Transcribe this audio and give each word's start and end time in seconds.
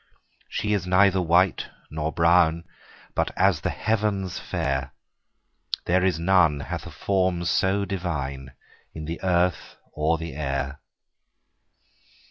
She 0.49 0.73
is 0.73 0.87
neither 0.87 1.21
white 1.21 1.67
nor 1.91 2.11
brown, 2.11 2.63
But 3.13 3.29
as 3.37 3.61
the 3.61 3.69
heavens 3.69 4.39
fair; 4.39 4.93
There 5.85 6.03
is 6.03 6.17
none 6.17 6.61
hath 6.61 6.87
a 6.87 6.89
form 6.89 7.45
so 7.45 7.85
divine 7.85 8.53
In 8.95 9.05
the 9.05 9.21
earth 9.21 9.75
or 9.93 10.17
the 10.17 10.33
air. 10.33 10.79